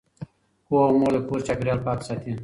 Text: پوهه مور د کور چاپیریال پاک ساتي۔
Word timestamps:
پوهه 0.65 0.89
مور 0.99 1.13
د 1.15 1.19
کور 1.27 1.39
چاپیریال 1.47 1.79
پاک 1.85 1.99
ساتي۔ 2.07 2.31